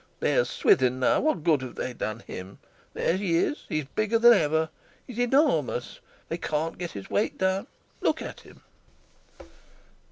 There's 0.19 0.49
Swithin, 0.49 0.99
now. 1.01 1.19
What 1.21 1.43
good 1.43 1.61
have 1.61 1.75
they 1.75 1.93
done 1.93 2.21
him? 2.21 2.57
There 2.95 3.15
he 3.17 3.37
is; 3.37 3.65
he's 3.69 3.85
bigger 3.85 4.17
than 4.17 4.33
ever; 4.33 4.69
he's 5.05 5.19
enormous; 5.19 5.99
they 6.27 6.39
can't 6.39 6.79
get 6.79 6.93
his 6.93 7.11
weight 7.11 7.37
down. 7.37 7.67
Look 8.01 8.19
at 8.19 8.39
him!" 8.39 8.61